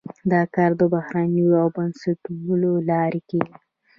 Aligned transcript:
دا 0.31 0.41
کار 0.55 0.71
د 0.79 0.81
بهیرونو 0.93 1.59
او 1.61 1.67
بنسټونو 1.75 2.51
له 2.61 2.71
لارې 2.89 3.21
کیږي. 3.29 3.55